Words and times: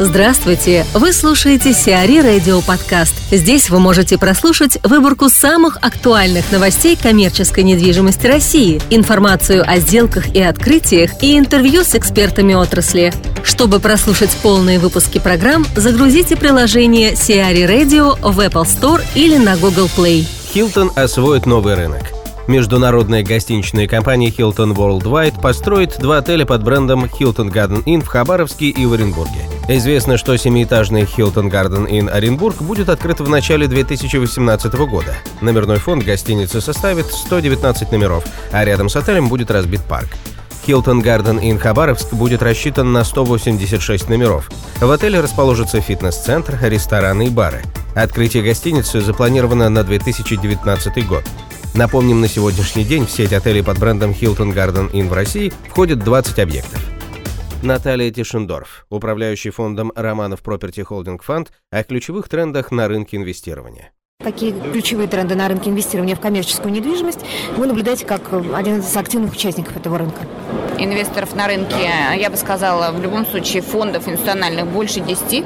Здравствуйте! 0.00 0.84
Вы 0.92 1.12
слушаете 1.12 1.72
Сиари 1.72 2.18
Радио 2.18 2.60
Подкаст. 2.62 3.14
Здесь 3.30 3.70
вы 3.70 3.78
можете 3.78 4.18
прослушать 4.18 4.76
выборку 4.82 5.28
самых 5.28 5.76
актуальных 5.82 6.50
новостей 6.50 6.98
коммерческой 7.00 7.62
недвижимости 7.62 8.26
России, 8.26 8.82
информацию 8.90 9.62
о 9.64 9.78
сделках 9.78 10.34
и 10.34 10.42
открытиях 10.42 11.22
и 11.22 11.38
интервью 11.38 11.84
с 11.84 11.94
экспертами 11.94 12.54
отрасли. 12.54 13.12
Чтобы 13.44 13.78
прослушать 13.78 14.36
полные 14.42 14.80
выпуски 14.80 15.20
программ, 15.20 15.64
загрузите 15.76 16.34
приложение 16.34 17.14
Сиари 17.14 17.62
Radio 17.62 18.18
в 18.20 18.40
Apple 18.40 18.64
Store 18.64 19.00
или 19.14 19.36
на 19.36 19.56
Google 19.56 19.88
Play. 19.96 20.26
Хилтон 20.52 20.90
освоит 20.96 21.46
новый 21.46 21.74
рынок. 21.74 22.02
Международная 22.48 23.22
гостиничная 23.22 23.86
компания 23.86 24.30
Hilton 24.30 24.74
Worldwide 24.74 25.40
построит 25.40 25.98
два 26.00 26.18
отеля 26.18 26.44
под 26.44 26.64
брендом 26.64 27.04
Hilton 27.04 27.52
Garden 27.52 27.84
Inn 27.84 28.02
в 28.02 28.08
Хабаровске 28.08 28.66
и 28.66 28.86
в 28.86 28.92
Оренбурге. 28.92 29.53
Известно, 29.66 30.18
что 30.18 30.36
семиэтажный 30.36 31.02
Hilton 31.04 31.50
Garden 31.50 31.88
Inn 31.88 32.10
Оренбург 32.10 32.60
будет 32.60 32.90
открыт 32.90 33.20
в 33.20 33.28
начале 33.30 33.66
2018 33.66 34.74
года. 34.74 35.16
Номерной 35.40 35.78
фонд 35.78 36.04
гостиницы 36.04 36.60
составит 36.60 37.06
119 37.06 37.90
номеров, 37.90 38.24
а 38.52 38.62
рядом 38.64 38.90
с 38.90 38.96
отелем 38.96 39.28
будет 39.28 39.50
разбит 39.50 39.80
парк. 39.82 40.08
Hilton 40.66 41.02
Garden 41.02 41.40
Inn 41.40 41.58
Хабаровск 41.58 42.12
будет 42.12 42.42
рассчитан 42.42 42.92
на 42.92 43.04
186 43.04 44.10
номеров. 44.10 44.50
В 44.80 44.90
отеле 44.90 45.20
расположится 45.20 45.80
фитнес-центр, 45.80 46.58
рестораны 46.60 47.26
и 47.26 47.30
бары. 47.30 47.62
Открытие 47.94 48.42
гостиницы 48.42 49.00
запланировано 49.00 49.70
на 49.70 49.82
2019 49.82 51.06
год. 51.06 51.24
Напомним, 51.74 52.20
на 52.20 52.28
сегодняшний 52.28 52.84
день 52.84 53.06
в 53.06 53.10
сеть 53.10 53.32
отелей 53.32 53.62
под 53.62 53.78
брендом 53.78 54.10
Hilton 54.10 54.54
Garden 54.54 54.90
Inn 54.92 55.08
в 55.08 55.12
России 55.14 55.52
входит 55.70 56.00
20 56.00 56.38
объектов. 56.38 56.93
Наталья 57.64 58.10
Тишендорф, 58.10 58.84
управляющий 58.90 59.48
фондом 59.48 59.90
Романов 59.96 60.42
Property 60.42 60.86
Holding 60.86 61.18
Fund, 61.26 61.48
о 61.70 61.82
ключевых 61.82 62.28
трендах 62.28 62.70
на 62.70 62.88
рынке 62.88 63.16
инвестирования. 63.16 63.92
Какие 64.22 64.52
ключевые 64.52 65.08
тренды 65.08 65.34
на 65.34 65.48
рынке 65.48 65.70
инвестирования 65.70 66.14
в 66.14 66.20
коммерческую 66.20 66.74
недвижимость 66.74 67.20
вы 67.56 67.66
наблюдаете 67.66 68.04
как 68.04 68.34
один 68.34 68.80
из 68.80 68.94
активных 68.94 69.32
участников 69.32 69.78
этого 69.78 69.96
рынка? 69.96 70.20
Инвесторов 70.78 71.34
на 71.34 71.46
рынке, 71.46 71.90
я 72.16 72.30
бы 72.30 72.36
сказала, 72.36 72.90
в 72.90 73.00
любом 73.00 73.26
случае 73.26 73.62
фондов 73.62 74.08
институциональных 74.08 74.66
больше 74.66 75.00
10. 75.00 75.44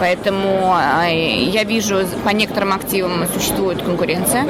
Поэтому 0.00 0.72
а, 0.74 1.06
я 1.06 1.64
вижу, 1.64 2.06
по 2.24 2.30
некоторым 2.30 2.72
активам 2.72 3.26
существует 3.32 3.82
конкуренция. 3.82 4.46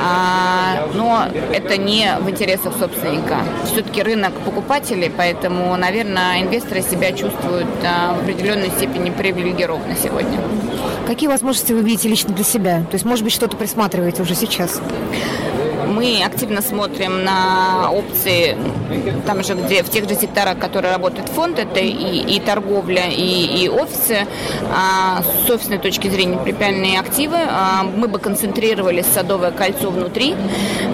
А, 0.00 0.88
но 0.94 1.26
это 1.52 1.76
не 1.76 2.12
в 2.20 2.28
интересах 2.28 2.74
собственника. 2.78 3.38
Все-таки 3.64 4.02
рынок 4.02 4.32
покупателей, 4.44 5.10
поэтому, 5.16 5.76
наверное, 5.76 6.42
инвесторы 6.42 6.82
себя 6.82 7.12
чувствуют 7.12 7.68
а, 7.84 8.14
в 8.14 8.22
определенной 8.22 8.70
степени 8.70 9.10
привилегированно 9.10 9.94
сегодня. 9.94 10.38
Какие 11.06 11.28
возможности 11.28 11.72
вы 11.72 11.82
видите 11.82 12.08
лично 12.08 12.34
для 12.34 12.44
себя? 12.44 12.80
То 12.90 12.94
есть, 12.94 13.04
может 13.04 13.24
быть, 13.24 13.32
что-то 13.32 13.56
присматриваете 13.56 14.22
уже 14.22 14.34
сейчас? 14.34 14.80
Мы 15.88 16.22
активно 16.22 16.60
смотрим 16.60 17.24
на 17.24 17.90
опции, 17.90 18.56
там 19.26 19.42
же, 19.42 19.54
где 19.54 19.82
в 19.82 19.88
тех 19.88 20.08
же 20.08 20.14
секторах, 20.14 20.58
которые 20.58 20.92
работает 20.92 21.28
фонд, 21.28 21.58
это 21.58 21.80
и, 21.80 22.36
и 22.36 22.40
торговля, 22.40 23.06
и, 23.08 23.64
и 23.64 23.68
офисы. 23.68 24.26
А, 24.70 25.22
с 25.46 25.50
офисной 25.50 25.78
точки 25.78 26.08
зрения 26.08 26.36
припяльные 26.36 27.00
активы. 27.00 27.36
А, 27.38 27.84
мы 27.84 28.06
бы 28.08 28.18
концентрировали 28.18 29.02
Садовое 29.02 29.50
кольцо 29.50 29.90
внутри. 29.90 30.36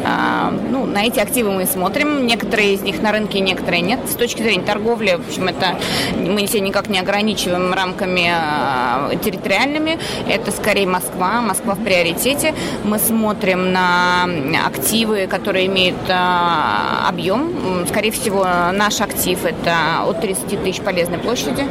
А, 0.04 0.52
ну, 0.70 0.86
на 0.86 1.04
эти 1.04 1.18
активы 1.18 1.50
мы 1.50 1.66
смотрим. 1.66 2.26
Некоторые 2.26 2.74
из 2.74 2.82
них 2.82 3.02
на 3.02 3.10
рынке, 3.10 3.40
некоторые 3.40 3.82
нет. 3.82 3.98
С 4.08 4.14
точки 4.14 4.42
зрения 4.42 4.64
торговли, 4.64 5.18
в 5.18 5.28
общем, 5.28 5.48
это 5.48 5.76
мы 6.16 6.46
себя 6.46 6.60
никак 6.60 6.88
не 6.88 7.00
ограничиваем 7.00 7.72
рамками 7.72 8.30
а, 8.32 9.10
территориальными. 9.24 9.98
Это 10.28 10.52
скорее 10.52 10.86
Москва. 10.86 11.40
Москва 11.40 11.74
в 11.74 11.82
приоритете. 11.82 12.54
Мы 12.84 12.98
смотрим 12.98 13.72
на 13.72 14.24
активы 14.66 14.83
активы, 14.84 15.26
которые 15.26 15.66
имеют 15.66 15.96
а, 16.10 17.08
объем. 17.08 17.86
Скорее 17.88 18.10
всего, 18.10 18.44
наш 18.44 19.00
актив– 19.00 19.42
это 19.44 20.02
от 20.06 20.20
30 20.20 20.62
тысяч 20.62 20.80
полезной 20.82 21.18
площади. 21.18 21.66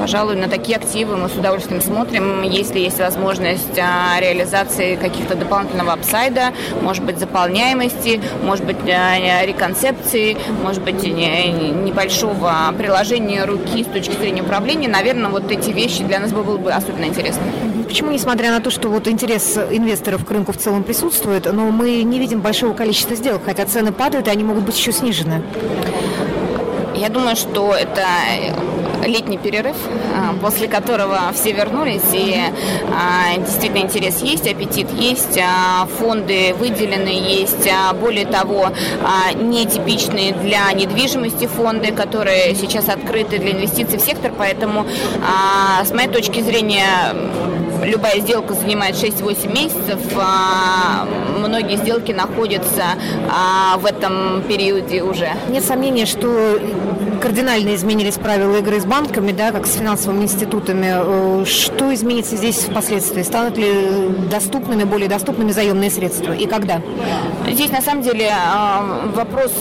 Пожалуй, 0.00 0.34
на 0.34 0.48
такие 0.48 0.76
активы 0.76 1.16
мы 1.16 1.28
с 1.28 1.34
удовольствием 1.34 1.80
смотрим. 1.80 2.42
Если 2.42 2.80
есть 2.80 2.98
возможность 2.98 3.78
а, 3.78 4.20
реализации 4.20 4.96
каких-то 4.96 5.36
дополнительного 5.36 5.92
апсайда, 5.92 6.52
может 6.82 7.04
быть, 7.04 7.20
заполняемости, 7.20 8.20
может 8.42 8.64
быть, 8.64 8.78
а, 8.88 9.46
реконцепции, 9.46 10.36
может 10.64 10.82
быть, 10.82 11.04
небольшого 11.04 12.74
приложения 12.76 13.44
руки 13.44 13.84
с 13.84 13.86
точки 13.86 14.16
зрения 14.16 14.42
управления, 14.42 14.88
наверное, 14.88 15.30
вот 15.30 15.52
эти 15.52 15.70
вещи 15.70 16.02
для 16.02 16.18
нас 16.18 16.32
было 16.32 16.58
бы 16.58 16.72
особенно 16.72 17.04
интересны. 17.04 17.44
Почему, 17.86 18.10
несмотря 18.10 18.50
на 18.50 18.60
то, 18.60 18.70
что 18.70 18.88
вот 18.88 19.06
интерес 19.06 19.56
инвесторов 19.56 20.24
к 20.24 20.30
рынку 20.30 20.52
в 20.52 20.56
целом 20.56 20.82
присутствует, 20.82 21.50
но 21.52 21.70
мы 21.70 22.02
не 22.02 22.18
видим 22.18 22.40
большого 22.40 22.74
количества 22.74 23.14
сделок, 23.14 23.42
хотя 23.44 23.64
цены 23.64 23.92
падают, 23.92 24.26
и 24.26 24.30
они 24.30 24.42
могут 24.42 24.64
быть 24.64 24.76
еще 24.76 24.92
снижены? 24.92 25.42
Я 26.94 27.10
думаю, 27.10 27.36
что 27.36 27.74
это 27.74 28.06
летний 29.06 29.38
перерыв, 29.38 29.76
а, 30.16 30.34
после 30.40 30.68
которого 30.68 31.32
все 31.34 31.52
вернулись, 31.52 32.02
и 32.12 32.34
а, 32.92 33.38
действительно 33.38 33.82
интерес 33.82 34.22
есть, 34.22 34.46
аппетит 34.46 34.90
есть, 34.92 35.38
а, 35.38 35.86
фонды 35.98 36.54
выделены 36.58 37.08
есть, 37.08 37.68
более 38.00 38.26
того, 38.26 38.70
нетипичные 39.34 40.32
для 40.32 40.72
недвижимости 40.72 41.46
фонды, 41.46 41.92
которые 41.92 42.54
сейчас 42.54 42.88
открыты 42.88 43.38
для 43.38 43.52
инвестиций 43.52 43.98
в 43.98 44.02
сектор, 44.02 44.32
поэтому 44.36 44.86
с 45.84 45.90
моей 45.92 46.08
точки 46.08 46.40
зрения 46.40 47.14
любая 47.84 48.20
сделка 48.20 48.54
занимает 48.54 48.96
6-8 48.96 49.52
месяцев, 49.52 49.98
многие 51.38 51.76
сделки 51.76 52.12
находятся 52.12 52.84
в 53.78 53.86
этом 53.86 54.42
периоде 54.48 55.02
уже. 55.02 55.30
Нет 55.48 55.64
сомнения, 55.64 56.06
что 56.06 56.58
кардинально 57.20 57.74
изменились 57.74 58.14
правила 58.14 58.56
игры 58.56 58.80
с 58.80 58.84
банками, 58.84 59.32
да, 59.32 59.52
как 59.52 59.66
с 59.66 59.74
финансовыми 59.74 60.24
институтами. 60.24 61.42
Э, 61.42 61.44
что 61.44 61.92
изменится 61.94 62.36
здесь 62.36 62.56
впоследствии? 62.56 63.22
Станут 63.22 63.56
ли 63.56 64.08
доступными, 64.30 64.84
более 64.84 65.08
доступными 65.08 65.50
заемные 65.50 65.90
средства? 65.90 66.32
И 66.32 66.46
когда? 66.46 66.80
Здесь 67.48 67.70
на 67.70 67.80
самом 67.80 68.02
деле 68.02 68.30
а, 68.32 69.08
вопрос 69.14 69.52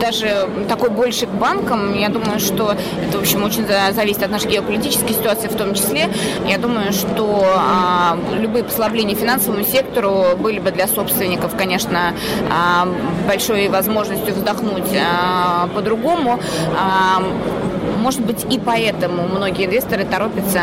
даже 0.00 0.48
такой 0.68 0.90
больше 0.90 1.26
к 1.26 1.30
банкам. 1.30 1.94
Я 1.94 2.08
думаю, 2.08 2.40
что 2.40 2.76
это, 3.06 3.18
в 3.18 3.20
общем, 3.20 3.44
очень 3.44 3.66
зависит 3.66 4.22
от 4.22 4.30
нашей 4.30 4.50
геополитической 4.50 5.12
ситуации 5.12 5.48
в 5.48 5.56
том 5.56 5.74
числе. 5.74 6.08
Я 6.46 6.58
думаю, 6.58 6.92
что 6.92 7.44
а, 7.44 8.16
любые 8.32 8.64
послабления 8.64 9.14
финансовому 9.14 9.64
сектору 9.64 10.36
были 10.36 10.58
бы 10.58 10.70
для 10.70 10.88
собственников, 10.88 11.56
конечно, 11.56 12.14
а, 12.50 12.88
большой 13.26 13.68
возможностью 13.68 14.34
вздохнуть 14.34 14.90
а, 14.96 15.68
по-другому. 15.74 16.40
Может 17.98 18.22
быть, 18.22 18.46
и 18.50 18.58
поэтому 18.58 19.28
многие 19.28 19.66
инвесторы 19.66 20.04
торопятся 20.04 20.60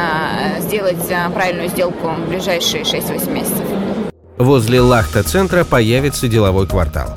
сделать 0.59 0.97
правильную 1.33 1.69
сделку 1.69 2.07
в 2.07 2.29
ближайшие 2.29 2.83
6-8 2.83 3.31
месяцев. 3.31 3.65
Возле 4.37 4.81
Лахта-центра 4.81 5.63
появится 5.63 6.27
деловой 6.27 6.67
квартал. 6.67 7.09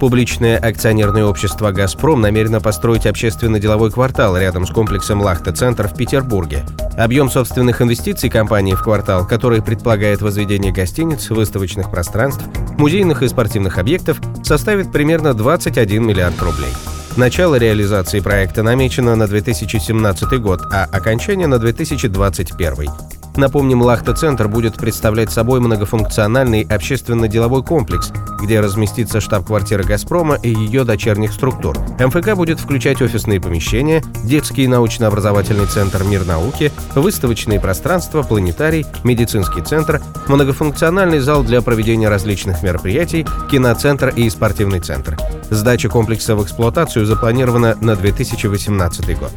Публичное 0.00 0.56
акционерное 0.56 1.24
общество 1.24 1.72
«Газпром» 1.72 2.20
намерено 2.20 2.60
построить 2.60 3.04
общественно-деловой 3.04 3.90
квартал 3.90 4.36
рядом 4.38 4.64
с 4.64 4.70
комплексом 4.70 5.20
«Лахта-центр» 5.20 5.88
в 5.88 5.96
Петербурге. 5.96 6.64
Объем 6.96 7.28
собственных 7.28 7.82
инвестиций 7.82 8.30
компании 8.30 8.74
в 8.74 8.82
квартал, 8.82 9.26
который 9.26 9.60
предполагает 9.60 10.22
возведение 10.22 10.72
гостиниц, 10.72 11.30
выставочных 11.30 11.90
пространств, 11.90 12.44
музейных 12.78 13.24
и 13.24 13.28
спортивных 13.28 13.78
объектов, 13.78 14.20
составит 14.44 14.92
примерно 14.92 15.34
21 15.34 16.06
миллиард 16.06 16.40
рублей. 16.40 16.72
Начало 17.16 17.56
реализации 17.56 18.20
проекта 18.20 18.62
намечено 18.62 19.16
на 19.16 19.26
2017 19.26 20.40
год, 20.40 20.60
а 20.72 20.84
окончание 20.84 21.48
на 21.48 21.58
2021. 21.58 23.17
Напомним, 23.38 23.82
Лахта-центр 23.82 24.48
будет 24.48 24.74
представлять 24.74 25.30
собой 25.30 25.60
многофункциональный 25.60 26.62
общественно-деловой 26.68 27.62
комплекс, 27.62 28.10
где 28.42 28.58
разместится 28.58 29.20
штаб-квартира 29.20 29.84
«Газпрома» 29.84 30.34
и 30.34 30.52
ее 30.52 30.82
дочерних 30.82 31.32
структур. 31.32 31.78
МФК 32.00 32.34
будет 32.34 32.58
включать 32.58 33.00
офисные 33.00 33.40
помещения, 33.40 34.02
детский 34.24 34.66
научно-образовательный 34.66 35.66
центр 35.66 36.02
«Мир 36.02 36.26
науки», 36.26 36.72
выставочные 36.96 37.60
пространства, 37.60 38.24
планетарий, 38.24 38.84
медицинский 39.04 39.62
центр, 39.62 40.02
многофункциональный 40.26 41.20
зал 41.20 41.44
для 41.44 41.62
проведения 41.62 42.08
различных 42.08 42.64
мероприятий, 42.64 43.24
киноцентр 43.52 44.08
и 44.08 44.28
спортивный 44.30 44.80
центр. 44.80 45.16
Сдача 45.48 45.88
комплекса 45.88 46.34
в 46.34 46.42
эксплуатацию 46.42 47.06
запланирована 47.06 47.76
на 47.80 47.94
2018 47.94 49.16
год. 49.16 49.30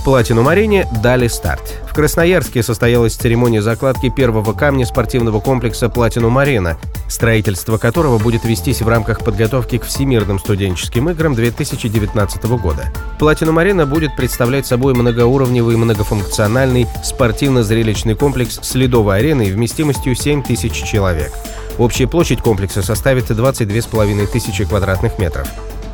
В 0.00 0.02
Платинум-арене 0.02 0.88
дали 1.02 1.28
старт. 1.28 1.74
В 1.86 1.92
Красноярске 1.92 2.62
состоялась 2.62 3.16
церемония 3.16 3.60
закладки 3.60 4.08
первого 4.08 4.54
камня 4.54 4.86
спортивного 4.86 5.40
комплекса 5.40 5.90
«Платинум-арена», 5.90 6.78
строительство 7.06 7.76
которого 7.76 8.16
будет 8.16 8.46
вестись 8.46 8.80
в 8.80 8.88
рамках 8.88 9.22
подготовки 9.22 9.76
к 9.76 9.84
Всемирным 9.84 10.38
студенческим 10.38 11.10
играм 11.10 11.34
2019 11.34 12.44
года. 12.44 12.90
«Платинум-арена» 13.18 13.84
будет 13.84 14.16
представлять 14.16 14.66
собой 14.66 14.94
многоуровневый 14.94 15.76
многофункциональный 15.76 16.86
спортивно-зрелищный 17.04 18.14
комплекс 18.14 18.58
с 18.62 18.74
ледовой 18.74 19.18
ареной 19.18 19.50
вместимостью 19.50 20.14
7 20.14 20.42
тысяч 20.42 20.82
человек. 20.82 21.30
Общая 21.76 22.06
площадь 22.06 22.40
комплекса 22.40 22.80
составит 22.80 23.30
22,5 23.30 24.26
тысячи 24.28 24.64
квадратных 24.64 25.18
метров. 25.18 25.46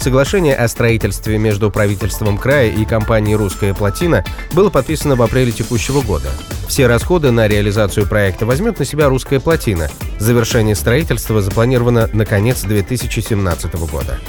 Соглашение 0.07 0.55
о 0.55 0.69
строительстве 0.69 1.37
между 1.37 1.69
правительством 1.69 2.39
края 2.39 2.71
и 2.71 2.85
компанией 2.85 3.35
«Русская 3.35 3.75
плотина» 3.75 4.25
было 4.53 4.71
подписано 4.71 5.17
в 5.17 5.23
апреле 5.23 5.51
текущего 5.51 6.01
года. 6.01 6.29
Все 6.69 6.87
расходы 6.87 7.33
на 7.33 7.49
реализацию 7.49 8.07
проекта 8.07 8.47
возьмет 8.47 8.79
на 8.79 8.85
себя 8.85 9.09
«Русская 9.09 9.41
плотина». 9.41 9.89
Завершение 10.21 10.77
строительства 10.77 11.43
запланировано 11.43 12.09
на 12.13 12.25
конец 12.25 12.63
2017 12.63 13.75
года. 13.91 14.21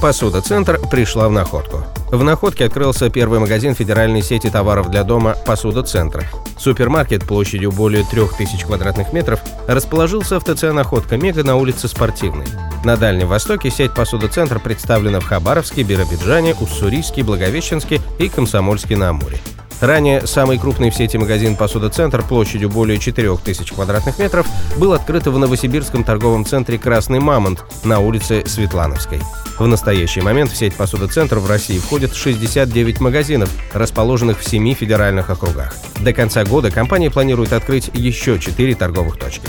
Посуда-центр 0.00 0.80
пришла 0.90 1.28
в 1.28 1.32
находку. 1.32 1.84
В 2.10 2.24
находке 2.24 2.64
открылся 2.64 3.10
первый 3.10 3.38
магазин 3.38 3.74
федеральной 3.74 4.22
сети 4.22 4.48
товаров 4.48 4.90
для 4.90 5.04
дома 5.04 5.36
«Посуда-центр». 5.44 6.26
Супермаркет 6.58 7.24
площадью 7.24 7.70
более 7.70 8.04
3000 8.04 8.64
квадратных 8.64 9.12
метров 9.12 9.40
расположился 9.68 10.40
в 10.40 10.44
ТЦ 10.44 10.72
«Находка 10.72 11.18
Мега» 11.18 11.44
на 11.44 11.56
улице 11.56 11.86
Спортивной. 11.86 12.46
На 12.82 12.96
Дальнем 12.96 13.28
Востоке 13.28 13.70
сеть 13.70 13.92
«Посуда-центр» 13.92 14.58
представлена 14.58 15.20
в 15.20 15.26
Хабаровске, 15.26 15.82
Биробиджане, 15.82 16.54
Уссурийске, 16.54 17.22
Благовещенске 17.22 18.00
и 18.18 18.30
Комсомольске-на-Амуре. 18.30 19.38
Ранее 19.80 20.26
самый 20.26 20.58
крупный 20.58 20.90
в 20.90 20.94
сети 20.94 21.16
магазин 21.16 21.56
«Посуда-центр» 21.56 22.22
площадью 22.22 22.68
более 22.68 22.98
4000 22.98 23.74
квадратных 23.74 24.18
метров 24.18 24.46
был 24.76 24.92
открыт 24.92 25.26
в 25.26 25.38
новосибирском 25.38 26.04
торговом 26.04 26.44
центре 26.44 26.78
«Красный 26.78 27.18
Мамонт» 27.18 27.64
на 27.82 27.98
улице 28.00 28.44
Светлановской. 28.46 29.20
В 29.58 29.66
настоящий 29.66 30.20
момент 30.20 30.52
в 30.52 30.56
сеть 30.56 30.74
«Посуда-центр» 30.74 31.38
в 31.38 31.48
России 31.48 31.78
входит 31.78 32.14
69 32.14 33.00
магазинов, 33.00 33.50
расположенных 33.72 34.40
в 34.40 34.48
семи 34.48 34.74
федеральных 34.74 35.30
округах. 35.30 35.74
До 36.00 36.12
конца 36.12 36.44
года 36.44 36.70
компания 36.70 37.10
планирует 37.10 37.54
открыть 37.54 37.90
еще 37.94 38.38
4 38.38 38.74
торговых 38.74 39.18
точки. 39.18 39.48